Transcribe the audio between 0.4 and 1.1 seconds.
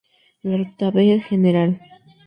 La Ruta